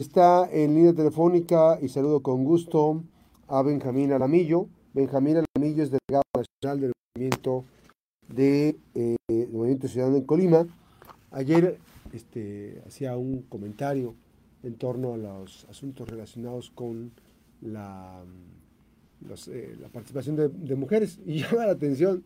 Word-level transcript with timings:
Está 0.00 0.48
en 0.52 0.76
línea 0.76 0.92
telefónica 0.92 1.76
y 1.82 1.88
saludo 1.88 2.22
con 2.22 2.44
gusto 2.44 3.02
a 3.48 3.62
Benjamín 3.62 4.12
Alamillo. 4.12 4.68
Benjamín 4.94 5.38
Alamillo 5.56 5.82
es 5.82 5.90
delegado 5.90 6.22
nacional 6.36 6.80
del 6.80 6.92
movimiento 7.16 7.64
de 8.28 8.76
eh, 8.94 9.16
Movimiento 9.50 9.88
Ciudadano 9.88 10.18
en 10.18 10.22
Colima. 10.22 10.68
Ayer 11.32 11.78
este, 12.12 12.80
hacía 12.86 13.16
un 13.16 13.42
comentario 13.48 14.14
en 14.62 14.76
torno 14.76 15.14
a 15.14 15.16
los 15.16 15.66
asuntos 15.68 16.08
relacionados 16.08 16.70
con 16.70 17.10
la, 17.60 18.22
eh, 19.48 19.78
participación 19.92 20.36
de, 20.36 20.76
mujeres 20.76 21.18
y 21.26 21.38
llama 21.42 21.66
la 21.66 21.72
atención, 21.72 22.22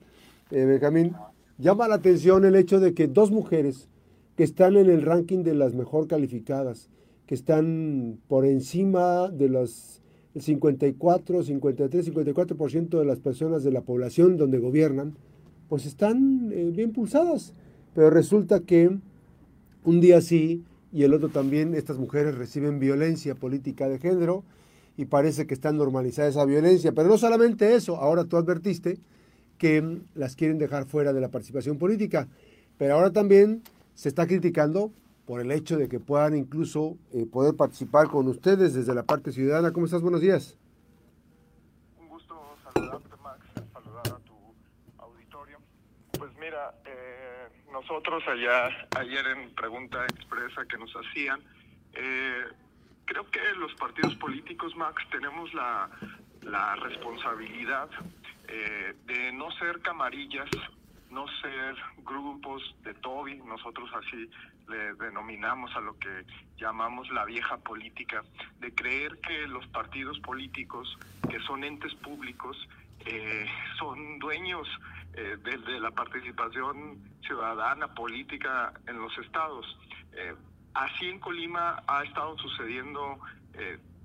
eh, 0.50 0.66
Benjamín, 0.66 1.14
llama 1.56 1.88
la 1.88 1.94
atención 1.94 2.44
el 2.44 2.54
hecho 2.54 2.80
de 2.80 2.92
que 2.92 3.08
dos 3.08 3.30
mujeres 3.30 3.88
que 4.36 4.44
están 4.44 4.76
en 4.76 4.90
el 4.90 5.00
ranking 5.00 5.42
de 5.42 5.54
las 5.54 5.72
mejor 5.72 6.06
calificadas, 6.06 6.90
que 7.26 7.34
están 7.34 8.18
por 8.28 8.44
encima 8.44 9.28
de 9.28 9.48
los 9.48 10.02
54, 10.38 11.42
53, 11.42 12.12
54% 12.12 12.98
de 12.98 13.04
las 13.04 13.20
personas 13.20 13.62
de 13.64 13.72
la 13.72 13.82
población 13.82 14.36
donde 14.36 14.58
gobiernan, 14.58 15.14
pues 15.68 15.86
están 15.86 16.50
eh, 16.52 16.70
bien 16.74 16.92
pulsadas. 16.92 17.52
Pero 17.94 18.10
resulta 18.10 18.60
que 18.60 18.98
un 19.84 20.00
día 20.00 20.20
sí 20.20 20.64
y 20.92 21.04
el 21.04 21.14
otro 21.14 21.30
también, 21.30 21.74
estas 21.74 21.98
mujeres 21.98 22.36
reciben 22.36 22.78
violencia 22.78 23.34
política 23.34 23.88
de 23.88 23.98
género 23.98 24.44
y 24.96 25.06
parece 25.06 25.46
que 25.46 25.54
está 25.54 25.72
normalizada 25.72 26.28
esa 26.28 26.44
violencia. 26.44 26.92
Pero 26.92 27.08
no 27.08 27.16
solamente 27.16 27.74
eso, 27.74 27.96
ahora 27.96 28.24
tú 28.24 28.36
advertiste 28.36 28.98
que 29.56 30.00
las 30.14 30.36
quieren 30.36 30.58
dejar 30.58 30.84
fuera 30.84 31.14
de 31.14 31.20
la 31.20 31.30
participación 31.30 31.78
política, 31.78 32.28
pero 32.76 32.94
ahora 32.94 33.10
también 33.10 33.62
se 33.94 34.08
está 34.08 34.26
criticando 34.26 34.92
por 35.26 35.40
el 35.40 35.52
hecho 35.52 35.76
de 35.76 35.88
que 35.88 36.00
puedan 36.00 36.36
incluso 36.36 36.96
eh, 37.12 37.26
poder 37.30 37.56
participar 37.56 38.08
con 38.08 38.26
ustedes 38.28 38.74
desde 38.74 38.94
la 38.94 39.04
parte 39.04 39.32
ciudadana. 39.32 39.72
¿Cómo 39.72 39.86
estás? 39.86 40.02
Buenos 40.02 40.20
días. 40.20 40.58
Un 41.98 42.08
gusto 42.08 42.56
saludarte, 42.64 43.16
Max, 43.22 43.46
saludar 43.72 44.06
a 44.08 44.18
tu 44.18 44.34
auditorio. 44.98 45.58
Pues 46.18 46.30
mira, 46.40 46.74
eh, 46.84 47.48
nosotros 47.70 48.22
allá, 48.26 48.88
ayer 48.98 49.26
en 49.28 49.54
pregunta 49.54 50.04
expresa 50.04 50.64
que 50.68 50.78
nos 50.78 50.92
hacían, 50.92 51.40
eh, 51.94 52.44
creo 53.04 53.30
que 53.30 53.40
los 53.58 53.74
partidos 53.74 54.14
políticos, 54.16 54.74
Max, 54.76 55.02
tenemos 55.10 55.52
la, 55.54 55.88
la 56.42 56.76
responsabilidad 56.76 57.88
de 59.06 59.32
no 59.32 59.50
ser 59.52 59.80
camarillas 59.80 60.50
no 61.12 61.26
ser 61.42 61.76
grupos 62.04 62.62
de 62.84 62.94
Toby, 62.94 63.36
nosotros 63.46 63.88
así 63.94 64.28
le 64.68 64.94
denominamos 64.94 65.74
a 65.76 65.80
lo 65.80 65.98
que 65.98 66.24
llamamos 66.56 67.08
la 67.10 67.24
vieja 67.24 67.56
política, 67.58 68.22
de 68.60 68.74
creer 68.74 69.18
que 69.18 69.46
los 69.46 69.66
partidos 69.68 70.18
políticos, 70.20 70.98
que 71.28 71.38
son 71.40 71.64
entes 71.64 71.94
públicos, 71.96 72.56
eh, 73.04 73.46
son 73.78 74.18
dueños 74.18 74.68
eh, 75.14 75.36
de, 75.42 75.80
la 75.80 75.90
participación 75.90 76.98
ciudadana 77.26 77.88
política 77.88 78.72
en 78.86 78.98
los 78.98 79.16
estados. 79.18 79.66
Eh, 80.12 80.34
así 80.74 81.06
en 81.06 81.18
Colima 81.18 81.82
ha 81.86 82.04
estado 82.04 82.38
sucediendo, 82.38 83.18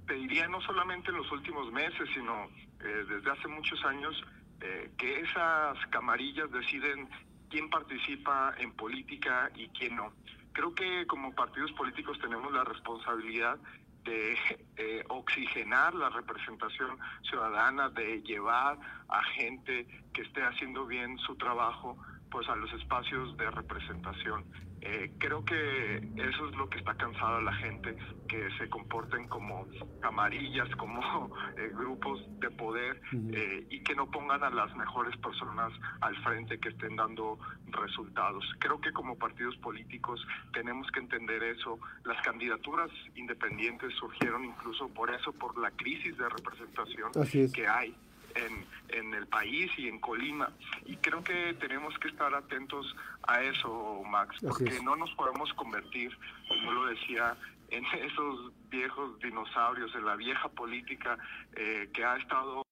te 0.08 0.14
diría 0.14 0.48
no 0.48 0.60
solamente 0.62 1.10
en 1.12 1.18
los 1.18 1.32
últimos 1.32 1.72
meses, 1.72 2.10
sino 2.14 2.50
desde 2.80 3.32
hace 3.32 3.48
muchos 3.48 3.84
años, 3.86 4.22
eh, 4.60 4.90
que 4.98 5.20
esas 5.20 5.78
camarillas 5.92 6.52
deciden 6.52 7.08
quién 7.50 7.70
participa 7.70 8.56
en 8.58 8.72
política 8.72 9.52
y 9.56 9.68
quién 9.70 9.96
no. 9.96 10.12
Creo 10.58 10.74
que 10.74 11.06
como 11.06 11.36
partidos 11.36 11.72
políticos 11.74 12.18
tenemos 12.20 12.52
la 12.52 12.64
responsabilidad 12.64 13.60
de 14.04 14.36
eh, 14.76 15.04
oxigenar 15.08 15.94
la 15.94 16.10
representación 16.10 16.98
ciudadana, 17.22 17.90
de 17.90 18.24
llevar 18.24 18.80
a 19.08 19.24
gente 19.36 19.86
que 20.12 20.24
esté 20.24 20.42
haciendo 20.42 20.88
bien 20.88 21.16
su 21.20 21.36
trabajo 21.36 21.96
pues 22.32 22.48
a 22.50 22.56
los 22.56 22.72
espacios 22.74 23.36
de 23.38 23.50
representación. 23.52 24.46
Eh, 24.82 25.12
creo 25.18 25.44
que 25.44 25.98
eso 25.98 26.50
es 26.50 26.56
lo 26.56 26.70
que 26.70 26.78
está 26.78 26.94
cansada 26.96 27.42
la 27.42 27.54
gente, 27.54 27.96
que 28.28 28.48
se 28.58 28.70
comporten 28.70 29.28
como 29.28 29.68
camarillas, 30.02 30.70
como 30.78 31.02
eh, 31.58 31.72
grupos 31.74 32.22
de 32.40 32.52
poder 32.52 33.02
eh, 33.34 33.66
y 33.70 33.82
que 33.82 33.96
no 33.96 34.10
pongan 34.12 34.44
a 34.44 34.50
las 34.50 34.76
mejores 34.76 35.18
personas 35.18 35.74
al 36.02 36.16
frente 36.24 36.60
que 36.60 36.70
estén 36.70 36.96
dando 36.96 37.40
resultados. 37.68 38.46
Creo 38.60 38.80
que 38.80 38.92
como 38.94 39.18
partidos 39.18 39.58
políticos 39.58 40.26
tenemos 40.54 40.90
que 40.92 41.00
entender 41.00 41.42
eso. 41.44 41.80
Las 42.06 42.22
candidaturas 42.22 42.92
independientes 43.16 43.94
surgieron 43.96 44.46
incluso 44.46 44.88
por 44.90 45.10
eso, 45.14 45.34
por 45.34 45.58
la 45.58 45.72
crisis 45.72 46.18
de 46.18 46.30
representación 46.30 47.12
que 47.54 47.68
hay 47.68 47.96
en, 48.38 48.66
en 48.90 49.14
el 49.14 49.28
país 49.28 49.72
y 49.78 49.88
en 49.88 50.00
Colima. 50.00 50.52
Y 50.86 50.96
creo 50.98 51.24
que 51.24 51.54
tenemos 51.56 51.98
que 52.00 52.10
estar 52.10 52.34
atentos 52.34 52.96
a 53.24 53.42
eso, 53.42 54.04
Max, 54.06 54.38
porque 54.42 54.80
no 54.82 54.96
nos 54.96 55.14
podemos 55.16 55.52
convertir, 55.54 56.18
como 56.48 56.72
lo 56.72 56.86
decía, 56.88 57.36
en 57.70 57.86
esos 58.04 58.52
viejos 58.70 59.20
dinosaurios, 59.20 59.94
en 59.96 60.06
la 60.06 60.16
vieja 60.16 60.50
política 60.50 61.18
eh, 61.56 61.90
que 61.94 62.04
ha 62.04 62.18
estado... 62.18 62.64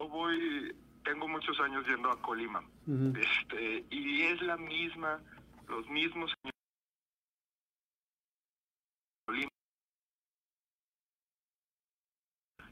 Yo 0.00 0.08
voy, 0.08 0.74
tengo 1.04 1.26
muchos 1.26 1.58
años 1.60 1.84
yendo 1.86 2.10
a 2.10 2.22
Colima, 2.22 2.62
este, 2.86 3.84
y 3.90 4.22
es 4.22 4.40
la 4.42 4.56
misma, 4.56 5.20
los 5.66 5.88
mismos 5.88 6.32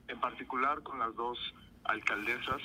en 0.08 0.20
particular 0.20 0.82
con 0.82 0.98
las 0.98 1.14
dos 1.14 1.38
alcaldesas. 1.89 2.63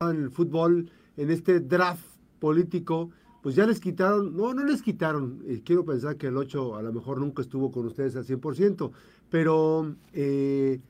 En 0.00 0.24
el 0.24 0.30
fútbol, 0.30 0.90
en 1.16 1.30
este 1.30 1.60
draft 1.60 2.04
político, 2.38 3.10
pues 3.42 3.54
ya 3.54 3.66
les 3.66 3.80
quitaron, 3.80 4.36
no, 4.36 4.52
no 4.52 4.64
les 4.64 4.82
quitaron, 4.82 5.42
eh, 5.46 5.62
quiero 5.64 5.84
pensar 5.84 6.16
que 6.16 6.26
el 6.26 6.36
8 6.36 6.76
a 6.76 6.82
lo 6.82 6.92
mejor 6.92 7.20
nunca 7.20 7.42
estuvo 7.42 7.70
con 7.70 7.86
ustedes 7.86 8.16
al 8.16 8.24
100%, 8.24 8.90
pero 9.30 9.94
eh, 10.12 10.80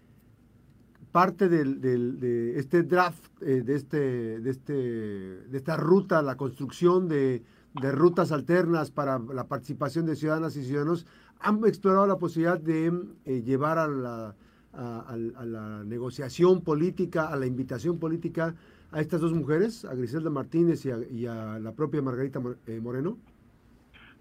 parte 1.13 1.49
del, 1.49 1.81
de 1.81 2.59
este 2.59 2.83
draft, 2.83 3.25
eh, 3.41 3.63
de, 3.63 3.77
este, 3.77 4.41
de, 4.41 4.51
este, 4.51 4.73
de 4.73 5.57
esta 5.57 5.77
ruta, 5.77 6.23
la 6.23 6.37
construcción 6.37 7.09
de, 7.09 7.45
de 7.75 7.91
rutas 7.93 8.33
alternas 8.33 8.91
para 8.91 9.19
la 9.19 9.49
participación 9.49 10.07
de 10.07 10.17
ciudadanas 10.17 10.57
y 10.57 10.65
ciudadanos, 10.65 11.07
han 11.41 11.65
explorado 11.67 12.07
la 12.07 12.19
posibilidad 12.19 12.59
de 12.59 12.93
eh, 13.25 13.43
llevar 13.43 13.79
a 13.79 13.89
la, 13.89 14.35
a, 14.73 15.83
negociación 15.85 16.63
política, 16.63 17.29
a 17.29 17.37
la 17.37 17.47
invitación 17.47 17.99
política 17.99 18.55
a 18.93 19.01
estas 19.01 19.21
dos 19.21 19.33
mujeres, 19.33 19.85
a 19.85 19.95
Griselda 19.95 20.31
Martínez 20.31 20.87
y 20.87 21.27
a, 21.27 21.59
la 21.59 21.73
propia 21.73 22.01
Margarita 22.01 22.41
eh, 22.69 22.79
Moreno? 22.81 23.19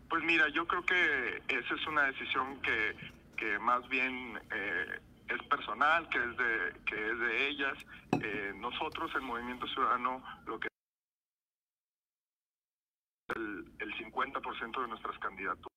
Pues 0.09 0.23
mira, 0.23 0.47
yo 0.49 0.65
creo 0.65 0.83
que 0.83 1.41
esa 1.47 1.75
es 1.75 1.87
una 1.87 2.03
decisión 2.03 2.59
que, 2.61 2.95
que 3.37 3.59
más 3.59 3.87
bien 3.87 4.39
eh, 4.51 4.99
es 5.29 5.47
personal, 5.47 6.09
que 6.09 6.17
es 6.17 6.37
de, 6.37 6.81
que 6.85 7.11
es 7.11 7.19
de 7.19 7.47
ellas. 7.49 7.77
nosotros, 8.59 9.11
el 9.15 9.21
Movimiento 9.21 9.67
Ciudadano, 9.67 10.23
lo 10.47 10.59
que 10.59 10.72
el, 13.35 13.65
el 13.79 13.93
50% 13.97 14.81
de 14.81 14.87
nuestras 14.87 15.17
candidaturas. 15.19 15.67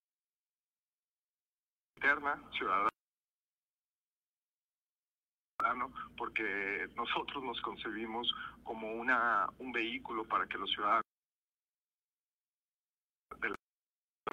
Interna, 1.97 2.43
ciudadana, 2.57 2.91
porque 6.17 6.89
nosotros 6.95 7.43
nos 7.43 7.61
concebimos 7.61 8.33
como 8.63 8.93
una 8.93 9.49
un 9.59 9.73
vehículo 9.73 10.25
para 10.25 10.47
que 10.47 10.59
los 10.59 10.71
ciudadanos 10.71 11.03
de 13.41 13.51
la 13.51 13.57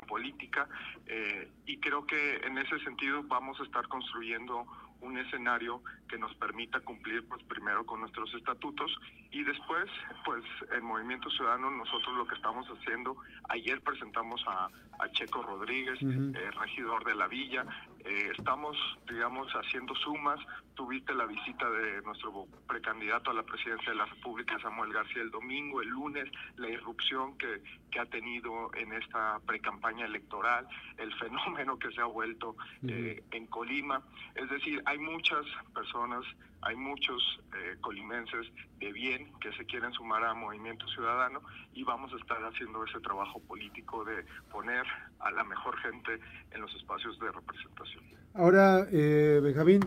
política 0.07 0.67
eh, 1.07 1.51
y 1.65 1.79
creo 1.79 2.05
que 2.05 2.37
en 2.37 2.57
ese 2.57 2.79
sentido 2.79 3.23
vamos 3.23 3.59
a 3.59 3.63
estar 3.63 3.87
construyendo 3.87 4.65
un 5.01 5.17
escenario 5.17 5.83
que 6.07 6.17
nos 6.17 6.33
permita 6.35 6.79
cumplir 6.81 7.27
pues 7.27 7.43
primero 7.43 7.85
con 7.85 8.01
nuestros 8.01 8.33
estatutos 8.35 8.91
y 9.33 9.44
después 9.44 9.89
pues 10.24 10.44
el 10.71 10.83
Movimiento 10.83 11.30
Ciudadano 11.31 11.71
nosotros 11.71 12.15
lo 12.15 12.27
que 12.27 12.35
estamos 12.35 12.68
haciendo 12.68 13.18
ayer 13.50 13.81
presentamos 13.81 14.41
a, 14.47 14.69
Checo 15.12 15.44
Rodríguez 15.44 16.00
eh, 16.01 16.51
regidor 16.51 17.03
de 17.03 17.13
la 17.13 17.27
villa. 17.27 17.65
Eh, 18.06 18.31
estamos 18.38 18.77
digamos 19.09 19.51
haciendo 19.51 19.94
sumas. 19.95 20.39
Tuviste 20.75 21.13
la 21.13 21.25
visita 21.25 21.69
de 21.69 22.01
nuestro 22.03 22.47
precandidato 22.68 23.31
a 23.31 23.33
la 23.33 23.44
presidencia 23.44 23.91
de 23.91 23.97
la 23.97 24.06
República 24.06 24.57
Samuel 24.59 24.94
García 24.94 25.21
el 25.21 25.30
domingo 25.30 25.81
el 25.81 25.89
lunes 25.89 26.31
la 26.56 26.69
irrupción 26.69 27.38
que, 27.38 27.62
que 27.91 28.00
ha 28.00 28.06
tenido 28.06 28.71
en 28.75 28.94
esta 28.94 29.39
precampaña 29.45 30.06
electoral 30.06 30.68
el 30.97 31.13
fenómeno 31.19 31.77
que 31.77 31.91
se 31.91 32.00
ha 32.00 32.06
vuelto 32.06 32.56
eh, 32.88 33.24
en 33.31 33.47
Colima. 33.47 34.01
Es 34.36 34.50
decir 34.50 34.81
hay 34.86 35.00
muchas 35.00 35.45
personas 35.74 36.24
hay 36.65 36.75
muchos 36.75 37.21
eh, 37.54 37.77
colimenses 37.81 38.48
de 38.80 38.92
bien 38.92 39.31
que 39.39 39.51
se 39.54 39.65
quieren 39.65 39.92
sumar 39.94 40.24
a 40.24 40.33
Movimiento 40.33 40.88
Ciudadano 40.88 41.42
y 41.74 41.83
vamos 41.83 42.12
a 42.13 42.18
estar 42.18 42.38
haciendo 42.44 42.83
ese 42.86 43.00
trabajo 43.00 43.39
político 43.42 44.04
de 44.06 44.25
poner 44.51 44.83
a 45.19 45.31
la 45.31 45.44
mejor 45.44 45.77
gente 45.77 46.19
en 46.51 46.62
los 46.62 46.74
espacios 46.75 47.19
de 47.19 47.31
representación. 47.31 48.04
Ahora, 48.33 48.88
eh, 48.92 49.39
Benjamín, 49.44 49.81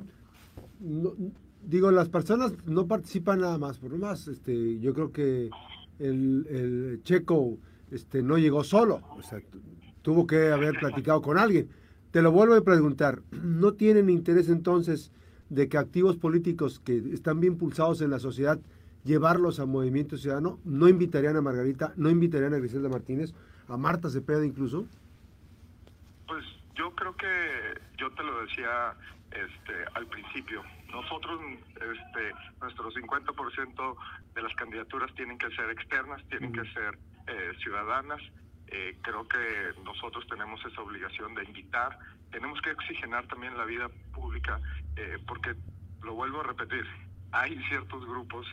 digo, 1.62 1.90
las 1.90 2.08
personas 2.08 2.52
no 2.67 2.87
participan 2.87 3.40
nada 3.40 3.58
más 3.58 3.78
por 3.78 3.96
más. 3.99 4.28
Este, 4.28 4.78
yo 4.78 4.94
creo 4.94 5.12
que 5.12 5.50
el, 5.99 6.46
el 6.49 7.00
checo 7.02 7.58
este, 7.90 8.23
no 8.23 8.38
llegó 8.38 8.64
solo, 8.64 9.00
o 9.17 9.23
sea, 9.23 9.40
tuvo 10.02 10.26
que 10.26 10.50
haber 10.50 10.78
platicado 10.78 11.23
con 11.23 11.38
alguien. 11.38 11.69
Te 12.11 12.23
lo 12.23 12.32
vuelvo 12.32 12.55
a 12.55 12.61
preguntar, 12.61 13.23
¿no 13.31 13.75
tienen 13.75 14.08
interés 14.08 14.49
entonces 14.49 15.12
de 15.48 15.69
que 15.69 15.78
activos 15.78 16.16
políticos 16.16 16.81
que 16.84 16.96
están 17.12 17.40
bien 17.40 17.56
pulsados 17.56 18.00
en 18.00 18.10
la 18.10 18.19
sociedad, 18.19 18.58
llevarlos 19.04 19.60
a 19.60 19.66
Movimiento 19.66 20.16
Ciudadano? 20.16 20.58
¿No 20.64 20.88
invitarían 20.88 21.37
a 21.37 21.40
Margarita, 21.40 21.93
no 21.96 22.10
invitarían 22.10 22.54
a 22.54 22.58
Griselda 22.58 22.88
Martínez, 22.88 23.32
a 23.69 23.76
Marta 23.76 24.10
Cepeda 24.10 24.44
incluso? 24.44 24.87
Pues 26.26 26.44
yo 26.75 26.90
creo 26.94 27.16
que 27.16 27.26
yo 27.96 28.10
te 28.12 28.22
lo 28.22 28.43
decía 28.43 28.94
este, 29.31 29.72
al 29.94 30.06
principio. 30.06 30.62
Nosotros, 30.90 31.40
este, 31.75 32.32
nuestro 32.60 32.90
50% 32.90 33.96
de 34.34 34.42
las 34.42 34.54
candidaturas 34.54 35.12
tienen 35.14 35.38
que 35.38 35.50
ser 35.50 35.70
externas, 35.70 36.22
tienen 36.28 36.52
que 36.52 36.64
ser 36.72 36.99
eh, 37.26 37.52
ciudadanas. 37.62 38.20
Eh, 38.68 38.98
creo 39.02 39.26
que 39.28 39.72
nosotros 39.84 40.26
tenemos 40.28 40.64
esa 40.64 40.80
obligación 40.82 41.34
de 41.34 41.44
invitar, 41.44 41.98
tenemos 42.30 42.60
que 42.60 42.72
oxigenar 42.72 43.26
también 43.28 43.56
la 43.56 43.64
vida 43.64 43.88
pública, 44.12 44.60
eh, 44.96 45.18
porque 45.26 45.54
lo 46.02 46.14
vuelvo 46.14 46.40
a 46.40 46.44
repetir, 46.44 46.84
hay 47.32 47.56
ciertos 47.68 48.04
grupos, 48.06 48.46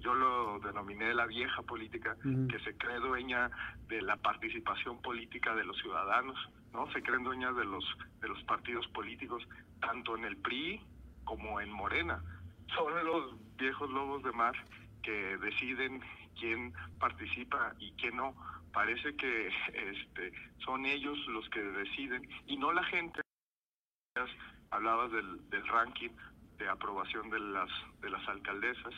yo 0.00 0.14
lo 0.14 0.60
denominé 0.60 1.12
la 1.12 1.26
vieja 1.26 1.60
política, 1.62 2.16
que 2.22 2.58
se 2.60 2.74
cree 2.78 3.00
dueña 3.00 3.50
de 3.88 4.00
la 4.00 4.16
participación 4.16 5.02
política 5.02 5.54
de 5.54 5.64
los 5.64 5.76
ciudadanos, 5.78 6.38
¿no? 6.72 6.90
Se 6.92 7.02
creen 7.02 7.24
dueñas 7.24 7.54
de 7.56 7.64
los, 7.64 7.84
de 8.20 8.28
los 8.28 8.42
partidos 8.44 8.86
políticos, 8.88 9.46
tanto 9.80 10.16
en 10.16 10.24
el 10.24 10.36
PRI 10.38 10.80
como 11.24 11.60
en 11.60 11.70
Morena. 11.70 12.22
Son 12.74 12.92
los 13.04 13.34
viejos 13.56 13.90
lobos 13.90 14.22
de 14.22 14.32
mar 14.32 14.54
que 15.02 15.36
deciden 15.38 16.00
quién 16.38 16.72
participa 16.98 17.74
y 17.78 17.92
quién 17.92 18.16
no. 18.16 18.34
Parece 18.72 19.14
que 19.16 19.48
este, 19.74 20.32
son 20.64 20.86
ellos 20.86 21.18
los 21.28 21.48
que 21.50 21.60
deciden 21.60 22.28
y 22.46 22.56
no 22.56 22.72
la 22.72 22.84
gente. 22.84 23.20
Hablabas 24.70 25.12
del, 25.12 25.48
del 25.50 25.66
ranking 25.68 26.10
de 26.58 26.68
aprobación 26.68 27.30
de 27.30 27.38
las, 27.38 27.70
de 28.02 28.10
las 28.10 28.26
alcaldesas. 28.28 28.92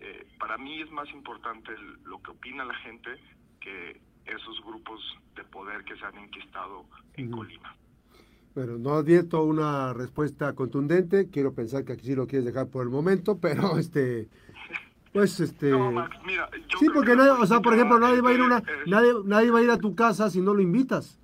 Eh, 0.00 0.26
para 0.38 0.58
mí 0.58 0.80
es 0.80 0.90
más 0.90 1.08
importante 1.10 1.72
lo 2.04 2.20
que 2.22 2.32
opina 2.32 2.64
la 2.64 2.74
gente 2.74 3.10
que 3.60 4.00
esos 4.24 4.60
grupos 4.64 5.00
de 5.36 5.44
poder 5.44 5.84
que 5.84 5.96
se 5.96 6.04
han 6.04 6.16
enquistado 6.18 6.86
en 7.14 7.30
Colima. 7.30 7.76
Bueno, 8.54 8.78
no 8.78 8.94
advierto 8.94 9.42
una 9.44 9.92
respuesta 9.94 10.54
contundente, 10.54 11.30
quiero 11.30 11.54
pensar 11.54 11.84
que 11.84 11.92
aquí 11.94 12.06
sí 12.06 12.14
lo 12.14 12.26
quieres 12.26 12.44
dejar 12.44 12.68
por 12.68 12.82
el 12.82 12.90
momento, 12.90 13.38
pero 13.40 13.78
este 13.78 14.28
pues 15.12 15.38
este 15.40 15.70
Sí, 16.78 16.86
porque 16.92 17.14
nadie, 17.14 17.30
o 17.30 17.46
sea, 17.46 17.60
por 17.60 17.74
ejemplo, 17.74 17.98
nadie 17.98 18.20
va 18.20 18.30
a 18.30 18.32
ir 18.32 18.42
una 18.42 18.62
nadie 18.86 19.12
nadie 19.24 19.50
va 19.50 19.58
a 19.58 19.62
ir 19.62 19.70
a 19.70 19.78
tu 19.78 19.94
casa 19.94 20.30
si 20.30 20.40
no 20.40 20.54
lo 20.54 20.62
invitas. 20.62 21.18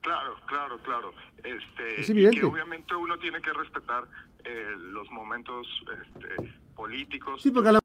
Claro, 0.00 0.36
claro, 0.46 0.78
claro. 0.78 1.12
Este, 1.38 2.00
es 2.00 2.10
evidente. 2.10 2.40
que 2.40 2.46
obviamente 2.46 2.94
uno 2.94 3.18
tiene 3.18 3.40
que 3.40 3.52
respetar 3.52 4.04
eh, 4.44 4.74
los 4.78 5.10
momentos 5.10 5.66
este, 6.02 6.54
políticos. 6.74 7.42
Sí, 7.42 7.50
porque 7.50 7.68
a 7.68 7.72
la 7.72 7.80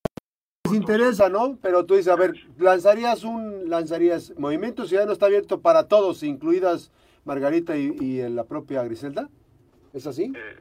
les 0.65 0.73
interesa, 0.75 1.27
¿no? 1.27 1.57
Pero 1.61 1.85
tú 1.85 1.95
dices, 1.95 2.11
a 2.11 2.15
ver, 2.15 2.33
lanzarías 2.57 3.23
un 3.23 3.69
lanzarías 3.69 4.33
Movimiento 4.37 4.85
Ciudadano 4.85 5.11
está 5.11 5.25
abierto 5.25 5.61
para 5.61 5.87
todos, 5.87 6.23
incluidas 6.23 6.91
Margarita 7.25 7.75
y, 7.75 7.95
y 7.99 8.29
la 8.29 8.45
propia 8.45 8.83
Griselda. 8.83 9.29
¿Es 9.93 10.07
así? 10.07 10.31
Eh, 10.35 10.59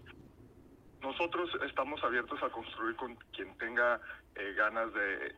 nosotros 1.01 1.51
estamos 1.67 2.03
abiertos 2.05 2.43
a 2.43 2.51
construir 2.51 2.97
con 2.97 3.17
quien 3.33 3.57
tenga 3.59 4.01
eh, 4.35 4.55
ganas 4.55 4.93
de, 4.95 5.33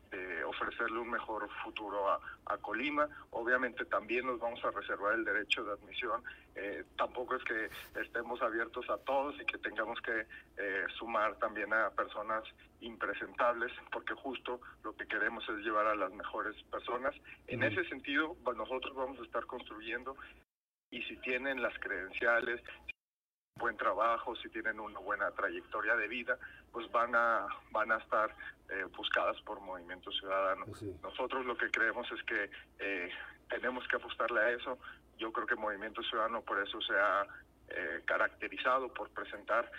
ofrecerle 0.44 0.99
un 0.99 1.11
mejor 1.11 1.49
futuro 1.64 2.08
a, 2.11 2.20
Colima. 2.58 3.08
Obviamente 3.31 3.85
también 3.87 4.26
nos 4.26 4.38
vamos 4.38 4.64
a 4.64 4.70
reservar 4.70 5.14
el 5.14 5.25
derecho 5.25 5.64
de 5.64 5.73
admisión. 5.73 6.23
Eh, 6.55 6.85
tampoco 6.96 7.35
es 7.35 7.43
que 7.44 7.70
estemos 8.00 8.41
abiertos 8.41 8.88
a 8.88 8.99
todos 8.99 9.35
y 9.41 9.44
que 9.44 9.58
tengamos 9.58 10.00
que 10.00 10.26
eh, 10.56 10.85
sumar 10.96 11.37
también 11.38 11.73
a 11.73 11.91
personas 11.91 12.44
impresentables, 12.81 13.73
porque 13.91 14.14
justo 14.14 14.61
lo 14.85 14.94
que 14.94 15.06
queremos 15.06 15.49
es 15.49 15.56
llevar 15.64 15.87
a 15.87 15.97
las 15.97 16.12
mejores 16.12 16.55
personas. 16.64 17.14
En 17.49 17.62
ese 17.64 17.85
sentido, 17.88 18.37
pues, 18.44 18.56
nosotros 18.56 18.94
vamos 18.94 19.19
a 19.19 19.25
estar 19.25 19.44
construyendo 19.47 20.17
y 20.90 21.02
si 21.02 21.17
tienen 21.17 21.61
las 21.61 21.76
credenciales, 21.81 22.62
buen 23.59 23.77
trabajo, 23.77 24.35
si 24.37 24.49
tienen 24.49 24.81
una 24.81 24.99
buena 24.99 25.31
trayectoria 25.31 25.95
de 25.97 26.09
vida, 26.09 26.39
pues 26.73 26.91
van 26.91 27.15
a 27.15 27.47
van 27.71 27.93
a 27.93 27.99
estar 27.99 28.35
eh, 28.69 28.85
buscadas 28.97 29.41
por 29.43 29.61
Movimiento 29.61 30.11
Ciudadano. 30.12 30.65
Pues 30.67 30.83
Nosotros 31.03 31.47
lo 31.47 31.56
que 31.56 31.71
creemos 31.71 32.06
es 32.12 32.23
que 32.25 32.51
eh, 32.81 33.11
tenemos 33.49 33.87
que 33.89 33.97
apostarle 33.97 34.41
a 34.41 34.51
eso. 34.51 34.79
Yo 35.19 35.33
creo 35.33 35.47
que 35.47 35.55
Movimiento 35.55 36.03
Ciudadano 36.03 36.43
por 36.43 36.61
eso 36.61 36.81
se 36.83 36.95
ha 36.95 37.27
eh, 37.69 38.03
caracterizado 38.05 38.93
por 38.93 39.09
presentar 39.11 39.71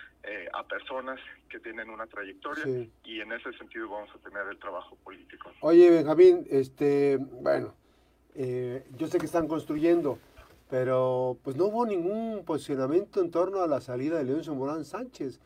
a 0.52 0.64
personas 0.64 1.20
que 1.48 1.60
tienen 1.60 1.88
una 1.88 2.04
trayectoria 2.08 2.88
y 3.04 3.20
en 3.20 3.30
ese 3.30 3.52
sentido 3.52 3.88
vamos 3.88 4.10
a 4.12 4.18
tener 4.28 4.44
el 4.48 4.58
trabajo 4.58 4.96
político. 5.04 5.52
Oye, 5.60 5.88
Benjamín, 5.88 6.44
este, 6.50 7.16
bueno, 7.20 7.76
yo 8.34 9.06
sé 9.06 9.18
que 9.18 9.26
están 9.26 9.46
construyendo 9.46 10.18
pero 10.68 11.36
pues 11.42 11.56
no 11.56 11.66
hubo 11.66 11.86
ningún 11.86 12.42
posicionamiento 12.44 13.20
en 13.20 13.30
torno 13.30 13.62
a 13.62 13.66
la 13.66 13.80
salida 13.80 14.18
de 14.18 14.24
Leoncio 14.24 14.54
Morán 14.54 14.84
Sánchez. 14.84 15.40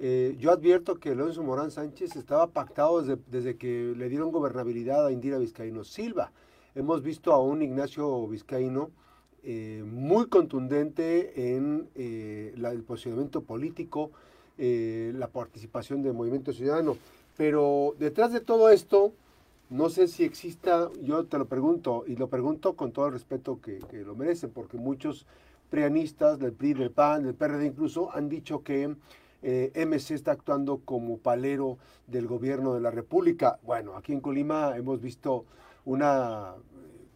Eh, 0.00 0.36
yo 0.40 0.50
advierto 0.50 0.96
que 0.96 1.14
Leoncio 1.14 1.42
Morán 1.44 1.70
Sánchez 1.70 2.16
estaba 2.16 2.48
pactado 2.48 3.00
desde, 3.02 3.56
que 3.56 3.94
le 3.96 4.08
dieron 4.08 4.32
gobernabilidad 4.32 5.06
a 5.06 5.12
Indira 5.12 5.38
Vizcaíno 5.38 5.84
Silva. 5.84 6.32
Hemos 6.74 7.02
visto 7.02 7.32
a 7.32 7.40
un 7.40 7.62
Ignacio 7.62 8.26
Vizcaíno 8.26 8.90
eh, 9.44 9.84
muy 9.86 10.26
contundente 10.26 11.56
en 11.56 11.88
eh, 11.94 12.52
el 12.56 12.82
posicionamiento 12.82 13.42
político, 13.42 14.10
la 14.56 15.26
participación 15.28 16.02
del 16.02 16.14
movimiento 16.14 16.52
ciudadano. 16.52 16.96
Pero 17.36 17.94
detrás 17.98 18.32
de 18.32 18.40
todo 18.40 18.70
esto, 18.70 19.12
no 19.70 19.88
sé 19.88 20.08
si 20.08 20.24
exista, 20.24 20.90
yo 21.02 21.24
te 21.26 21.38
lo 21.38 21.46
pregunto, 21.46 22.04
y 22.06 22.16
lo 22.16 22.28
pregunto 22.28 22.74
con 22.74 22.92
todo 22.92 23.06
el 23.06 23.12
respeto 23.12 23.60
que, 23.60 23.80
lo 24.04 24.14
merecen, 24.14 24.50
porque 24.50 24.76
muchos 24.76 25.26
prianistas 25.70 26.38
del 26.38 26.52
PRI, 26.52 26.74
del 26.74 26.90
PAN, 26.90 27.24
del 27.24 27.34
PRD 27.34 27.66
incluso, 27.66 28.14
han 28.14 28.28
dicho 28.28 28.62
que 28.62 28.94
eh, 29.42 29.72
MC 29.74 30.12
está 30.12 30.32
actuando 30.32 30.80
como 30.84 31.18
palero 31.18 31.78
del 32.06 32.26
gobierno 32.26 32.74
de 32.74 32.80
la 32.80 32.90
República. 32.90 33.58
Bueno, 33.62 33.96
aquí 33.96 34.12
en 34.12 34.20
Colima 34.20 34.76
hemos 34.76 35.00
visto 35.00 35.44
una 35.84 36.54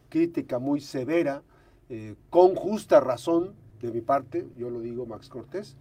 crítica 0.08 0.58
muy 0.58 0.80
severa, 0.80 1.42
eh, 1.90 2.16
con 2.30 2.54
justa 2.54 3.00
razón 3.00 3.54
de 3.80 3.90
mi 3.90 4.00
parte, 4.00 4.46
yo 4.56 4.70
lo 4.70 4.80
digo 4.80 5.06
Max 5.06 5.28
Cortés, 5.28 5.76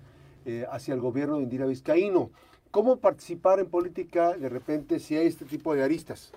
eh, 0.45 0.65
hacia 0.71 0.93
el 0.93 1.01
gobierno 1.01 1.37
de 1.37 1.43
Indira 1.43 1.65
Vizcaíno. 1.65 2.29
¿Cómo 2.71 2.97
participar 2.97 3.59
en 3.59 3.69
política 3.69 4.37
de 4.37 4.49
repente 4.49 4.99
si 4.99 5.15
hay 5.15 5.27
este 5.27 5.45
tipo 5.45 5.73
de 5.73 5.83
aristas? 5.83 6.31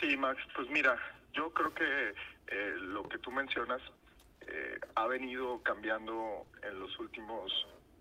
Sí, 0.00 0.16
Max, 0.16 0.40
pues 0.54 0.68
mira, 0.70 0.96
yo 1.32 1.52
creo 1.52 1.74
que 1.74 2.14
eh, 2.46 2.74
lo 2.78 3.08
que 3.08 3.18
tú 3.18 3.30
mencionas 3.30 3.82
eh, 4.40 4.78
ha 4.94 5.06
venido 5.06 5.62
cambiando 5.62 6.46
en 6.62 6.80
los 6.80 6.98
últimos, 6.98 7.52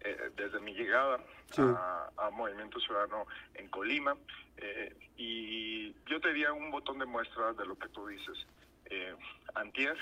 eh, 0.01 0.31
desde 0.35 0.59
mi 0.61 0.73
llegada 0.73 1.19
a, 1.57 2.29
Movimiento 2.31 2.79
Ciudadano 2.79 3.25
en 3.55 3.67
Colima, 3.69 4.15
y 5.17 5.93
yo 6.05 6.21
te 6.21 6.29
diría 6.29 6.53
un 6.53 6.71
botón 6.71 6.99
de 6.99 7.05
muestra 7.05 7.53
de 7.53 7.65
lo 7.65 7.77
que 7.77 7.89
tú 7.89 8.07
dices. 8.07 8.45
antier 9.55 9.97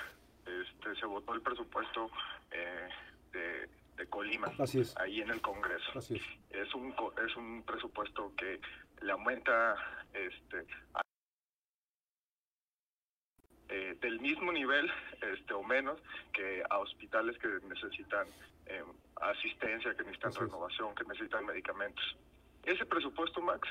este, 0.45 0.95
se 0.99 1.05
votó 1.05 1.33
el 1.33 1.41
presupuesto 1.41 2.11
de, 3.31 3.69
de 3.97 4.07
Colima, 4.07 4.51
Así 4.59 4.81
es. 4.81 4.95
ahí 4.97 5.21
en 5.21 5.31
el 5.31 5.41
Congreso. 5.41 5.91
Así 5.95 6.15
es. 6.15 6.23
es 6.51 6.73
un 6.75 6.93
es 7.25 7.35
un 7.35 7.63
presupuesto 7.63 8.31
que 8.37 8.59
le 9.01 9.11
aumenta 9.11 9.75
este 10.13 10.59
eh, 10.59 11.06
mismo 14.27 14.51
nivel 14.51 14.91
este, 15.33 15.53
o 15.53 15.63
menos 15.63 15.97
que 16.33 16.63
a 16.69 16.77
hospitales 16.79 17.37
que 17.37 17.47
necesitan 17.67 18.27
eh, 18.65 18.83
asistencia, 19.21 19.95
que 19.95 20.03
necesitan 20.03 20.33
renovación, 20.33 20.93
que 20.95 21.05
necesitan 21.05 21.45
medicamentos. 21.45 22.03
Ese 22.65 22.85
presupuesto, 22.85 23.41
Max, 23.41 23.67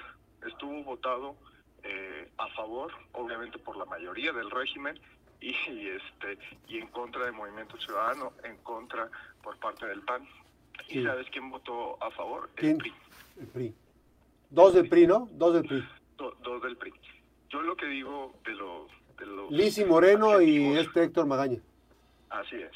estuvo 0.46 0.82
votado 0.82 1.36
eh, 1.82 2.30
a 2.38 2.48
favor, 2.48 2.90
obviamente 3.12 3.58
por 3.58 3.76
la 3.76 3.84
mayoría 3.84 4.32
del 4.32 4.50
régimen, 4.50 4.98
y, 5.40 5.52
este 5.88 6.38
y 6.66 6.78
en 6.78 6.86
contra 6.88 7.24
del 7.24 7.34
Movimiento 7.34 7.76
Ciudadano, 7.76 8.32
en 8.42 8.56
contra 8.58 9.10
por 9.42 9.58
parte 9.58 9.86
del 9.86 10.00
PAN. 10.00 10.26
¿Y 10.88 11.02
sabes 11.04 11.26
quién 11.30 11.50
votó 11.50 12.02
a 12.02 12.10
favor? 12.10 12.48
El 12.56 12.76
PRI. 12.76 12.92
El 13.40 13.46
PRI. 13.48 13.74
Dos 14.50 14.74
del 14.74 14.88
PRI, 14.88 15.06
¿no? 15.06 15.28
Dos 15.32 15.54
del 15.54 15.66
PRI. 15.66 15.84
dos 16.16 16.62
del 16.62 16.76
PRI. 16.76 16.92
Yo 17.50 17.62
lo 17.62 17.76
que 17.76 17.86
digo 17.86 18.34
de, 18.44 18.52
los... 18.52 18.90
De 19.18 19.26
los 19.26 19.50
Lisi 19.50 19.84
Moreno 19.84 20.40
y 20.40 20.76
este 20.76 21.04
Héctor 21.04 21.26
Magaña. 21.26 21.60
Así 22.30 22.56
es 22.56 22.72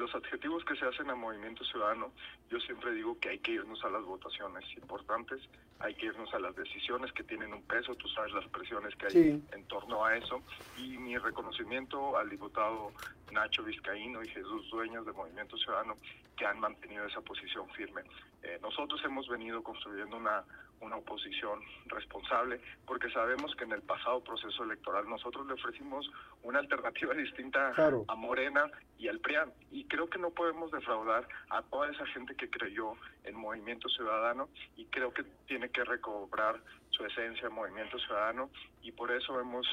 los 0.00 0.14
adjetivos 0.14 0.64
que 0.64 0.74
se 0.76 0.86
hacen 0.86 1.10
a 1.10 1.14
Movimiento 1.14 1.62
Ciudadano, 1.62 2.10
yo 2.48 2.58
siempre 2.60 2.92
digo 2.92 3.18
que 3.20 3.28
hay 3.28 3.38
que 3.38 3.52
irnos 3.52 3.84
a 3.84 3.90
las 3.90 4.02
votaciones 4.02 4.64
importantes, 4.76 5.42
hay 5.78 5.94
que 5.94 6.06
irnos 6.06 6.32
a 6.32 6.38
las 6.38 6.56
decisiones 6.56 7.12
que 7.12 7.22
tienen 7.22 7.52
un 7.52 7.62
peso, 7.62 7.94
tú 7.94 8.08
sabes 8.08 8.32
las 8.32 8.48
presiones 8.48 8.96
que 8.96 9.06
hay 9.06 9.42
en 9.52 9.64
torno 9.68 10.04
a 10.04 10.16
eso, 10.16 10.42
y 10.78 10.96
mi 10.96 11.18
reconocimiento 11.18 12.16
al 12.16 12.30
diputado 12.30 12.92
Nacho 13.30 13.62
Vizcaíno 13.62 14.22
y 14.24 14.28
Jesús 14.28 14.70
Dueños 14.70 15.04
de 15.04 15.12
Movimiento 15.12 15.56
Ciudadano 15.58 15.94
que 16.34 16.46
han 16.46 16.58
mantenido 16.58 17.04
esa 17.04 17.20
posición 17.20 17.68
firme. 17.68 18.00
Eh, 18.42 18.58
nosotros 18.62 18.98
hemos 19.04 19.28
venido 19.28 19.62
construyendo 19.62 20.16
una, 20.16 20.42
una 20.80 20.96
oposición 20.96 21.60
responsable 21.86 22.60
porque 22.86 23.10
sabemos 23.10 23.54
que 23.54 23.64
en 23.64 23.72
el 23.72 23.82
pasado 23.82 24.22
proceso 24.22 24.64
electoral 24.64 25.08
nosotros 25.08 25.46
le 25.46 25.54
ofrecimos 25.54 26.10
una 26.42 26.58
alternativa 26.58 27.14
distinta 27.20 27.72
a 28.08 28.14
Morena 28.14 28.70
y 28.98 29.08
al 29.08 29.20
PRIAN 29.20 29.52
y 29.70 29.84
creo 29.84 30.08
que 30.08 30.18
no 30.18 30.30
podemos 30.30 30.70
defraudar 30.70 31.26
a 31.50 31.62
toda 31.62 31.90
esa 31.90 32.06
gente 32.06 32.34
que 32.34 32.50
creyó 32.50 32.94
en 33.24 33.36
Movimiento 33.36 33.88
Ciudadano 33.88 34.48
y 34.76 34.86
creo 34.86 35.12
que 35.12 35.24
tiene 35.46 35.70
que 35.70 35.84
recobrar 35.84 36.60
su 36.90 37.04
esencia 37.04 37.48
en 37.48 37.54
Movimiento 37.54 37.98
Ciudadano. 37.98 38.50
Y 38.82 38.92
por 38.92 39.10
eso 39.10 39.38
hemos 39.40 39.66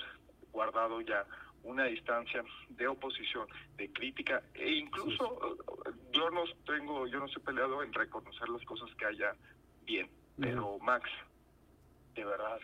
guardado 0.51 1.01
ya 1.01 1.25
una 1.63 1.85
distancia 1.85 2.43
de 2.69 2.87
oposición, 2.87 3.47
de 3.75 3.91
crítica 3.91 4.41
e 4.53 4.71
incluso 4.71 5.57
yo 6.11 6.29
no 6.29 6.43
tengo, 6.65 7.07
yo 7.07 7.19
no 7.19 7.27
soy 7.27 7.41
peleado 7.41 7.83
en 7.83 7.91
reconocer 7.93 8.47
las 8.49 8.63
cosas 8.63 8.89
que 8.95 9.05
haya 9.05 9.35
bien, 9.83 10.09
pero 10.39 10.77
Max, 10.79 11.09
de 12.15 12.25
verdad, 12.25 12.59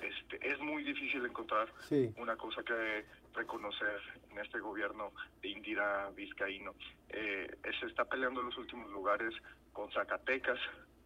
este, 0.00 0.48
es 0.48 0.58
muy 0.60 0.82
difícil 0.82 1.24
encontrar 1.24 1.68
una 2.16 2.36
cosa 2.36 2.62
que 2.62 3.04
reconocer 3.34 4.00
en 4.30 4.38
este 4.38 4.58
gobierno 4.58 5.12
de 5.40 5.48
Indira 5.48 6.10
Vizcaíno. 6.10 6.74
Eh, 7.08 7.56
se 7.80 7.86
está 7.86 8.04
peleando 8.04 8.40
en 8.40 8.46
los 8.46 8.58
últimos 8.58 8.90
lugares 8.90 9.34
con 9.72 9.90
Zacatecas, 9.92 10.58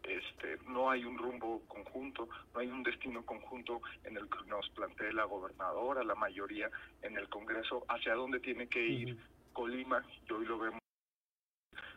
este, 0.02 0.58
no 0.68 0.88
hay 0.88 1.04
un 1.04 1.18
rumbo 1.18 1.62
conjunto, 1.66 2.28
no 2.54 2.60
hay 2.60 2.68
un 2.68 2.84
destino 2.84 3.24
conjunto 3.24 3.80
en 4.04 4.16
el 4.16 4.28
que 4.28 4.38
nos 4.46 4.68
plantee 4.70 5.12
la 5.12 5.24
gobernadora, 5.24 6.04
la 6.04 6.14
mayoría 6.14 6.70
en 7.02 7.16
el 7.18 7.28
Congreso, 7.28 7.84
hacia 7.88 8.14
dónde 8.14 8.38
tiene 8.38 8.68
que 8.68 8.86
ir 8.86 9.18
Colima, 9.52 10.04
y 10.28 10.32
hoy 10.32 10.46
lo 10.46 10.58
vemos 10.58 10.80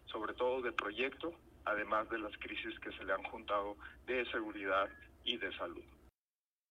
sobre 0.05 0.33
todo 0.33 0.61
de 0.61 0.71
proyecto, 0.71 1.33
además 1.69 2.09
de 2.09 2.19
las 2.19 2.35
crisis 2.37 2.79
que 2.79 2.91
se 2.91 3.03
le 3.03 3.13
han 3.13 3.23
juntado 3.23 3.77
de 4.05 4.25
seguridad 4.31 4.89
y 5.23 5.37
de 5.37 5.51
salud. 5.57 5.83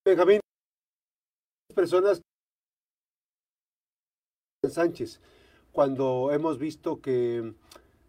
Benjamín, 0.05 0.41
personas 1.75 2.21
Sánchez, 4.67 5.21
cuando 5.73 6.31
hemos 6.33 6.59
visto 6.59 7.01
que 7.01 7.55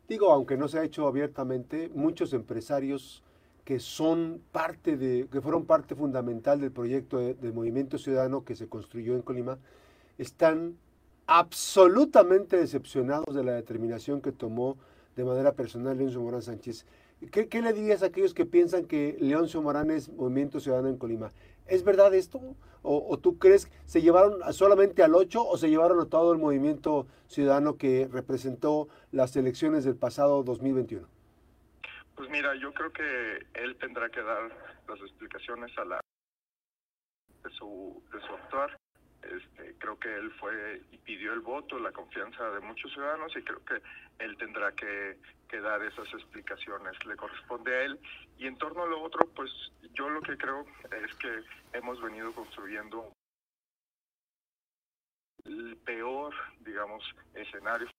Digo, 0.10 0.32
aunque 0.32 0.58
no 0.58 0.68
se 0.68 0.80
ha 0.80 0.84
hecho 0.84 1.08
abiertamente, 1.08 1.92
muchos 1.94 2.34
empresarios 2.34 3.22
que 3.64 3.80
son 3.80 4.42
parte 4.52 4.98
de, 4.98 5.28
que 5.32 5.40
fueron 5.40 5.66
parte 5.66 5.94
fundamental 5.94 6.60
del 6.60 6.72
proyecto 6.72 7.20
del 7.20 7.54
movimiento 7.54 8.00
ciudadano 8.00 8.44
que 8.44 8.56
se 8.56 8.68
construyó 8.68 9.14
en 9.14 9.22
Colima, 9.22 9.60
están 10.18 10.76
absolutamente 11.28 12.58
decepcionados 12.58 13.36
de 13.36 13.44
la 13.44 13.52
determinación 13.52 14.20
que 14.20 14.32
tomó 14.32 14.78
de 15.16 15.24
manera 15.24 15.54
personal 15.54 15.98
Leoncio 15.98 16.22
Morán 16.22 16.42
Sánchez. 16.42 16.86
¿Qué, 17.32 17.50
¿Qué, 17.50 17.62
le 17.62 17.74
dirías 17.74 18.04
a 18.04 18.08
aquellos 18.08 18.34
que 18.34 18.46
piensan 18.46 18.86
que 18.86 19.18
Leoncio 19.20 19.62
Morán 19.62 19.92
es 19.92 20.10
movimiento 20.10 20.60
ciudadano 20.60 20.90
en 20.90 20.98
Colima? 20.98 21.32
¿Es 21.68 21.84
verdad 21.84 22.14
esto? 22.14 22.56
¿O, 22.82 23.20
tú 23.20 23.38
crees 23.38 23.66
que 23.66 23.78
se 23.86 24.02
llevaron 24.02 24.42
solamente 24.54 25.04
al 25.04 25.14
8 25.14 25.46
o 25.46 25.58
se 25.58 25.70
llevaron 25.70 26.00
a 26.00 26.06
todo 26.06 26.32
el 26.32 26.40
movimiento 26.40 27.08
ciudadano 27.28 27.78
que 27.78 28.08
representó 28.10 28.88
las 29.12 29.36
elecciones 29.36 29.84
del 29.84 29.98
pasado 29.98 30.44
2021? 30.44 31.06
Pues 32.16 32.30
mira, 32.30 32.56
yo 32.56 32.74
creo 32.74 32.92
que 32.92 33.46
él 33.54 33.76
tendrá 33.78 34.10
que 34.10 34.22
dar 34.22 34.50
las 34.88 35.00
explicaciones 35.02 35.78
a 35.78 35.86
la 35.86 36.02
de 37.44 37.50
su, 37.52 38.02
de 38.14 38.22
su 38.22 38.34
actuar. 38.34 38.78
Este, 39.24 39.59
creo 39.80 39.98
que 39.98 40.14
él 40.14 40.32
fue 40.40 40.82
y 40.92 40.98
pidió 40.98 41.34
el 41.34 41.40
voto, 41.40 41.80
la 41.80 41.92
confianza 41.92 42.50
de 42.52 42.60
muchos 42.60 42.92
ciudadanos 42.94 43.36
y 43.36 43.42
creo 43.42 43.64
que 43.66 43.82
él 44.20 44.38
tendrá 44.38 44.72
que, 44.74 45.18
dar 45.62 45.82
esas 45.84 46.08
explicaciones. 46.14 46.94
Le 47.06 47.16
corresponde 47.16 47.76
a 47.76 47.82
él. 47.82 48.00
Y 48.38 48.48
en 48.48 48.58
torno 48.58 48.84
a 48.84 48.88
lo 48.88 49.02
otro, 49.02 49.28
pues 49.36 49.52
yo 49.94 50.10
lo 50.10 50.22
que 50.22 50.38
creo 50.38 50.66
es 51.04 51.14
que 51.16 51.44
hemos 51.74 52.02
venido 52.02 52.32
construyendo 52.34 53.12
el 55.46 55.76
peor, 55.78 56.34
digamos, 56.60 57.04
escenario. 57.34 57.90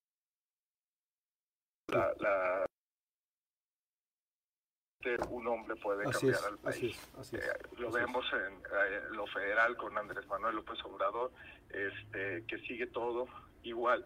La 1.89 2.67
un 5.31 5.47
hombre 5.47 5.77
puede 5.77 6.11
cambiar 6.11 6.45
al 6.45 6.59
país. 6.59 7.11
Eh, 7.33 7.41
lo 7.79 7.91
vemos 7.91 8.25
en 8.33 8.55
eh, 8.55 9.01
lo 9.13 9.27
federal 9.27 9.77
con 9.77 9.97
Andrés 9.97 10.27
Manuel 10.27 10.57
López 10.57 10.79
Obrador, 10.85 11.33
este, 11.71 12.45
que 12.47 12.59
sigue 12.67 12.87
todo 12.87 13.27
igual 13.63 14.05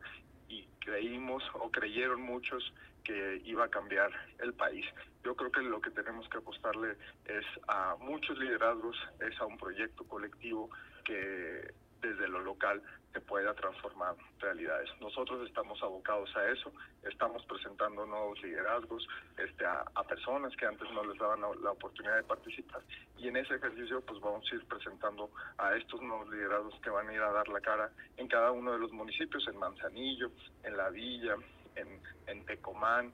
y 0.49 0.67
creímos 0.79 1.43
o 1.55 1.71
creyeron 1.71 2.21
muchos 2.21 2.73
que 3.03 3.43
iba 3.45 3.65
a 3.65 3.69
cambiar 3.69 4.11
el 4.39 4.55
país. 4.55 4.87
Yo 5.25 5.35
creo 5.35 5.51
que 5.51 5.63
lo 5.63 5.81
que 5.81 5.91
tenemos 5.91 6.29
que 6.29 6.39
apostarle 6.39 6.97
es 7.25 7.45
a 7.69 7.97
muchos 7.99 8.39
liderazgos, 8.39 8.97
es 9.21 9.39
a 9.41 9.47
un 9.47 9.59
proyecto 9.59 10.05
colectivo 10.05 10.71
que 11.05 11.75
desde 12.05 12.29
lo 12.29 12.41
local 12.41 12.83
se 13.13 13.21
pueda 13.21 13.55
transformar 13.55 14.17
realidades. 14.41 14.91
Nosotros 15.01 15.47
estamos 15.47 15.81
abocados 15.83 16.29
a 16.37 16.49
eso, 16.49 16.73
estamos 17.05 17.45
presentando 17.47 18.05
nuevos 18.05 18.43
liderazgos 18.43 19.07
este, 19.39 19.65
a, 19.65 19.85
personas 20.09 20.55
que 20.57 20.67
antes 20.67 20.91
no 20.93 21.05
les 21.05 21.19
daban 21.19 21.41
la, 21.41 21.71
oportunidad 21.71 22.17
de 22.17 22.25
participar 22.25 22.83
y 23.17 23.29
en 23.29 23.37
ese 23.37 23.55
ejercicio 23.55 24.01
pues 24.03 24.21
vamos 24.21 24.45
a 24.51 24.55
ir 24.55 24.65
presentando 24.67 25.31
a 25.59 25.75
estos 25.77 26.01
nuevos 26.03 26.29
liderazgos 26.29 26.75
que 26.81 26.91
van 26.91 27.09
a 27.09 27.15
ir 27.15 27.21
a 27.21 27.33
dar 27.33 27.49
la 27.49 27.61
cara 27.61 27.91
en 28.17 28.29
cada 28.29 28.51
uno 28.53 28.73
de 28.73 28.79
los 28.79 28.93
municipios, 28.93 29.47
en 29.49 29.59
Manzanillo, 29.59 30.31
en 30.63 30.77
La 30.77 30.91
Villa, 30.91 31.37
en, 31.77 32.01
en 32.27 32.45
Tecomán, 32.47 33.13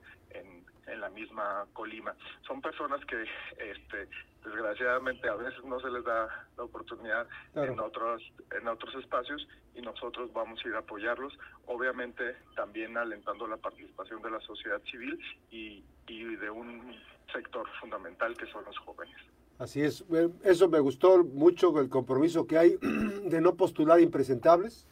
en, 0.91 1.01
la 1.01 1.09
misma 1.11 1.67
Colima. 1.73 2.15
Son 2.47 2.61
personas 2.61 3.05
que 3.05 3.23
este, 3.59 4.09
desgraciadamente 4.45 5.29
a 5.29 5.35
veces 5.35 5.65
no 5.65 5.81
se 5.81 5.91
les 5.91 6.05
da 6.05 6.47
la 6.57 6.65
oportunidad 6.65 7.27
en 7.55 7.79
otros 7.79 8.23
en 8.59 8.69
otros 8.69 8.95
espacios 8.97 9.47
y 9.75 9.83
nosotros 9.83 10.33
vamos 10.33 10.61
a 10.65 10.69
ir 10.69 10.75
a 10.75 10.79
apoyarlos 10.79 11.33
obviamente 11.67 12.37
también 12.57 12.97
alentando 12.97 13.47
la 13.47 13.57
participación 13.57 14.23
de 14.23 14.31
la 14.31 14.41
sociedad 14.41 14.81
civil 14.91 15.19
y, 15.51 15.85
y 16.07 16.37
de 16.37 16.51
un 16.51 16.97
sector 17.33 17.67
fundamental 17.81 18.37
que 18.37 18.47
son 18.47 18.65
los 18.65 18.77
jóvenes. 18.79 19.17
Así 19.59 19.83
es. 19.83 20.05
Eso 20.43 20.69
me 20.71 20.81
gustó 20.81 21.23
mucho 21.23 21.79
el 21.81 21.91
compromiso 21.91 22.47
que 22.47 22.57
hay 22.57 22.77
de 23.25 23.41
no 23.41 23.57
postular 23.57 24.01
impresentables 24.01 24.87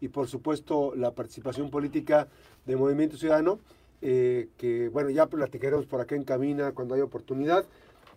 y 0.00 0.08
por 0.08 0.28
supuesto 0.28 0.94
la 0.94 1.12
participación 1.12 1.70
política 1.70 2.28
de 2.64 2.76
Movimiento 2.76 3.16
Ciudadano 3.16 3.58
eh, 4.02 4.48
que 4.58 4.88
bueno 4.88 5.10
ya 5.10 5.26
platicaremos 5.26 5.86
por 5.86 6.00
acá 6.00 6.16
en 6.16 6.24
Camina 6.24 6.72
cuando 6.72 6.94
haya 6.94 7.04
oportunidad. 7.04 7.64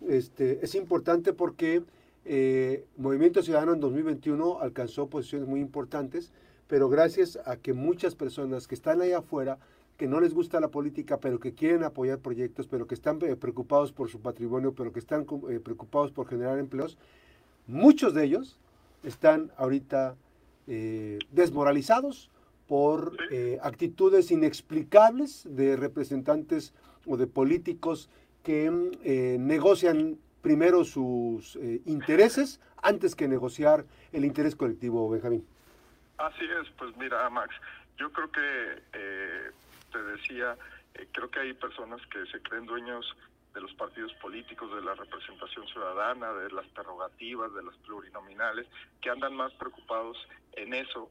Este, 0.06 0.64
es 0.64 0.74
importante 0.74 1.32
porque 1.32 1.82
eh, 2.24 2.84
Movimiento 2.96 3.40
Ciudadano 3.40 3.72
en 3.72 3.80
2021 3.80 4.58
alcanzó 4.60 5.06
posiciones 5.06 5.48
muy 5.48 5.60
importantes, 5.60 6.32
pero 6.66 6.88
gracias 6.88 7.38
a 7.46 7.56
que 7.56 7.72
muchas 7.72 8.16
personas 8.16 8.66
que 8.66 8.74
están 8.74 9.00
ahí 9.00 9.12
afuera, 9.12 9.58
que 9.96 10.08
no 10.08 10.20
les 10.20 10.34
gusta 10.34 10.58
la 10.58 10.68
política, 10.68 11.18
pero 11.18 11.38
que 11.38 11.54
quieren 11.54 11.84
apoyar 11.84 12.18
proyectos, 12.18 12.66
pero 12.66 12.88
que 12.88 12.96
están 12.96 13.20
eh, 13.22 13.36
preocupados 13.36 13.92
por 13.92 14.10
su 14.10 14.20
patrimonio, 14.20 14.74
pero 14.74 14.92
que 14.92 14.98
están 14.98 15.24
eh, 15.48 15.60
preocupados 15.60 16.10
por 16.10 16.26
generar 16.26 16.58
empleos, 16.58 16.98
muchos 17.68 18.12
de 18.12 18.24
ellos 18.24 18.58
están 19.04 19.52
ahorita 19.56 20.16
desmoralizados 21.30 22.28
por 22.66 23.16
actitudes 23.62 24.30
inexplicables 24.30 25.44
de 25.48 25.76
representantes 25.76 26.74
o 27.06 27.16
de 27.16 27.26
políticos 27.26 28.10
que 28.46 28.70
eh, 29.02 29.36
negocian 29.40 30.18
primero 30.40 30.84
sus 30.84 31.56
eh, 31.56 31.80
intereses 31.86 32.60
antes 32.80 33.16
que 33.16 33.26
negociar 33.26 33.84
el 34.12 34.24
interés 34.24 34.54
colectivo, 34.54 35.10
Benjamín. 35.10 35.44
Así 36.18 36.44
es, 36.44 36.70
pues 36.78 36.96
mira, 36.96 37.28
Max, 37.28 37.54
yo 37.98 38.12
creo 38.12 38.30
que, 38.30 38.82
eh, 38.92 39.50
te 39.90 40.02
decía, 40.04 40.56
creo 41.10 41.28
que 41.28 41.40
hay 41.40 41.54
personas 41.54 42.00
que 42.06 42.24
se 42.26 42.40
creen 42.42 42.66
dueños 42.66 43.04
de 43.52 43.60
los 43.62 43.74
partidos 43.74 44.12
políticos, 44.14 44.72
de 44.74 44.82
la 44.82 44.94
representación 44.94 45.66
ciudadana, 45.66 46.32
de 46.34 46.50
las 46.50 46.66
prerrogativas, 46.68 47.52
de 47.52 47.64
las 47.64 47.74
plurinominales, 47.78 48.68
que 49.00 49.10
andan 49.10 49.34
más 49.34 49.52
preocupados 49.54 50.16
en 50.52 50.72
eso 50.72 51.10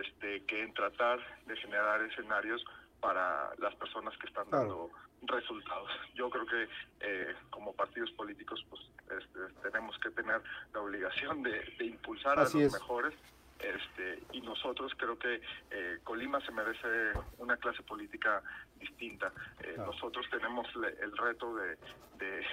este, 0.00 0.44
que 0.44 0.62
en 0.62 0.72
tratar 0.74 1.18
de 1.46 1.56
generar 1.56 2.00
escenarios 2.02 2.64
para 3.00 3.50
las 3.58 3.74
personas 3.74 4.16
que 4.18 4.28
están 4.28 4.48
dando 4.50 4.90
resultados. 5.22 5.90
Yo 6.14 6.30
creo 6.30 6.46
que 6.46 6.68
eh, 7.00 7.34
como 7.50 7.72
partidos 7.72 8.10
políticos 8.12 8.64
pues 8.70 8.82
este, 9.10 9.40
tenemos 9.62 9.98
que 9.98 10.10
tener 10.10 10.40
la 10.72 10.80
obligación 10.80 11.42
de, 11.42 11.62
impulsar 11.80 12.38
a 12.38 12.44
los 12.44 12.54
mejores 12.54 13.14
este, 13.58 14.22
y 14.32 14.40
nosotros 14.40 14.92
creo 14.96 15.18
que 15.18 15.40
eh, 15.70 15.98
Colima 16.02 16.40
se 16.44 16.50
merece 16.50 17.12
una 17.38 17.56
clase 17.56 17.82
política 17.82 18.42
distinta. 18.78 19.32
Eh, 19.60 19.74
nosotros 19.76 20.26
tenemos 20.30 20.66
el 21.00 21.16
reto 21.16 21.54
de, 21.54 21.76
de, 22.18 22.44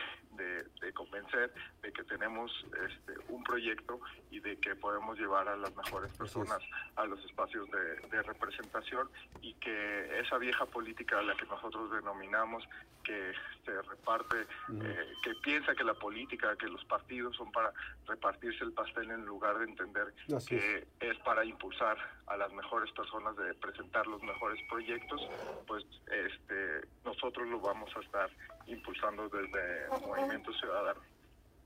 convencer 0.93 1.53
de 1.81 1.91
que 1.93 2.03
tenemos 2.03 2.51
este, 2.88 3.13
un 3.29 3.43
proyecto 3.43 4.00
y 4.31 4.39
de 4.39 4.58
que 4.58 4.75
podemos 4.75 5.17
llevar 5.17 5.48
a 5.48 5.55
las 5.55 5.75
mejores 5.75 6.12
personas 6.13 6.60
a 6.96 7.05
los 7.05 7.24
espacios 7.25 7.69
de, 7.72 8.19
representación 8.19 9.10
y 9.41 9.53
que 9.55 10.19
esa 10.19 10.38
vieja 10.38 10.65
política 10.65 11.19
a 11.19 11.22
la 11.22 11.36
que 11.36 11.46
nosotros 11.46 11.89
denominamos 11.91 12.63
que 13.03 13.31
se 13.65 13.81
reparte, 13.81 14.41
eh, 14.41 15.13
que 15.24 15.34
piensa 15.41 15.74
que 15.74 15.84
la 15.84 15.93
política, 15.93 16.55
que 16.58 16.67
los 16.67 16.84
partidos 16.86 17.36
son 17.38 17.51
para 17.51 17.74
repartirse 18.08 18.63
el 18.63 18.74
pastel 18.74 19.10
en 19.10 19.25
lugar 19.25 19.58
de 19.58 19.65
entender 19.65 20.13
que 20.48 20.86
es. 21.00 21.17
para 21.19 21.46
impulsar 21.46 21.98
a 22.27 22.38
las 22.38 22.51
mejores 22.53 22.91
personas 22.91 23.36
de 23.38 23.53
presentar 23.55 24.05
los 24.05 24.22
mejores 24.22 24.62
proyectos, 24.69 25.22
pues 25.65 25.86
este 26.12 26.88
nosotros 27.05 27.48
lo 27.48 27.60
vamos 27.60 27.89
a 27.96 28.00
estar 28.01 28.29
impulsando 28.67 29.29
desde 29.29 29.88
Movimiento 30.30 30.54
Ciudadano. 30.54 31.00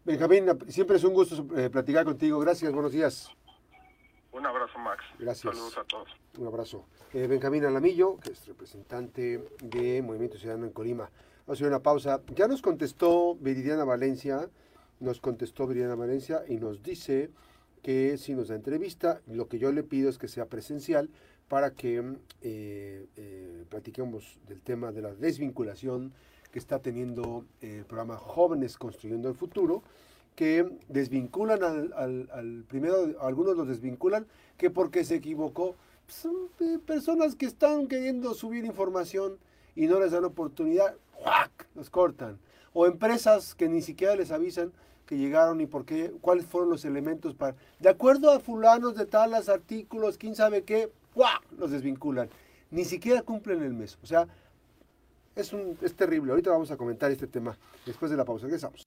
Benjamín, 0.06 0.46
siempre 0.70 0.96
es 0.96 1.04
un 1.04 1.14
gusto 1.14 1.46
eh, 1.58 1.70
platicar 1.70 2.06
contigo. 2.06 2.40
Gracias, 2.40 2.72
buenos 2.72 2.94
días. 2.94 3.30
Un 4.32 4.46
abrazo, 4.46 4.80
Max. 4.80 5.04
Gracias. 5.20 5.54
Saludos 5.54 5.78
a 5.78 5.84
todos. 5.84 6.10
Un 6.38 6.48
abrazo. 6.48 6.86
Eh, 7.14 7.28
Benjamín 7.28 7.66
Alamillo, 7.66 8.18
que 8.22 8.32
es 8.32 8.48
representante 8.48 9.44
de 9.62 10.02
Movimiento 10.02 10.38
Ciudadano 10.38 10.66
en 10.66 10.72
Colima. 10.72 11.10
Vamos 11.46 11.50
a 11.50 11.52
hacer 11.52 11.68
una 11.68 11.80
pausa. 11.80 12.22
Ya 12.36 12.48
nos 12.48 12.62
contestó 12.62 13.36
Viridiana 13.36 13.84
Valencia, 13.84 14.50
nos 15.02 15.20
contestó 15.20 15.68
Viridiana 15.68 15.96
Valencia 15.96 16.44
y 16.48 16.56
nos 16.56 16.82
dice 16.82 17.32
que 17.82 18.18
si 18.18 18.34
nos 18.34 18.48
da 18.48 18.56
entrevista, 18.56 19.20
lo 19.28 19.50
que 19.50 19.60
yo 19.60 19.74
le 19.74 19.84
pido 19.84 20.10
es 20.10 20.18
que 20.18 20.30
sea 20.30 20.46
presencial 20.46 21.10
para 21.50 21.72
que 21.72 21.98
eh, 22.42 23.08
eh, 23.18 23.66
platiquemos 23.70 24.40
del 24.48 24.62
tema 24.62 24.94
de 24.94 25.02
la 25.02 25.14
desvinculación 25.14 26.14
que 26.54 26.60
está 26.60 26.78
teniendo 26.78 27.46
el 27.62 27.84
programa 27.84 28.16
Jóvenes 28.16 28.78
Construyendo 28.78 29.28
el 29.28 29.34
Futuro, 29.34 29.82
que 30.36 30.70
desvinculan 30.88 31.64
al, 31.64 32.64
primero, 32.68 33.20
algunos 33.22 33.58
los 33.58 33.68
desvinculan, 33.68 34.28
que 34.56 34.70
porque 34.70 35.04
se 35.04 35.16
equivocó, 35.16 35.76
son 36.08 36.36
eh, 36.60 36.78
personas 36.86 37.34
que 37.34 37.48
están 37.48 37.88
queriendo 37.88 38.36
subir 38.36 38.66
información 38.66 39.38
y 39.76 39.88
no 39.88 40.00
les 40.00 40.12
dan 40.12 40.26
oportunidad, 40.26 40.96
¡juac! 41.14 41.68
los 41.74 41.90
cortan. 41.90 42.38
O 42.72 42.86
empresas 42.86 43.56
que 43.56 43.68
ni 43.68 43.82
siquiera 43.82 44.16
les 44.16 44.32
avisan 44.32 44.72
que 45.08 45.18
llegaron 45.18 45.60
y 45.60 45.66
por 45.66 45.86
qué, 45.86 46.14
cuáles 46.22 46.46
fueron 46.46 46.70
los 46.70 46.86
elementos 46.86 47.34
para... 47.34 47.56
De 47.80 47.90
acuerdo 47.90 48.30
a 48.30 48.40
fulanos 48.40 48.96
de 48.96 49.08
talas, 49.08 49.50
artículos, 49.50 50.20
quién 50.20 50.36
sabe 50.36 50.64
qué, 50.64 50.92
¡guau! 51.16 51.42
los 51.58 51.72
desvinculan. 51.72 52.30
Ni 52.70 52.86
siquiera 52.86 53.24
cumplen 53.24 53.64
el 53.64 53.74
mes. 53.74 53.98
O 54.04 54.06
sea, 54.06 54.28
es, 55.36 55.54
un, 55.54 55.78
es 55.82 55.96
terrible. 55.96 56.32
Ahorita 56.32 56.52
vamos 56.52 56.72
a 56.72 56.78
comentar 56.78 57.12
este 57.12 57.28
tema 57.28 57.58
después 57.86 58.12
de 58.12 58.18
la 58.18 58.26
pausa. 58.26 58.46
Regresamos. 58.46 58.86